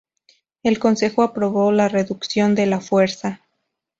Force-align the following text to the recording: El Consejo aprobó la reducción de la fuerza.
El 0.63 0.79
Consejo 0.79 1.21
aprobó 1.21 1.71
la 1.71 1.87
reducción 1.87 2.55
de 2.55 2.65
la 2.65 2.79
fuerza. 2.81 3.39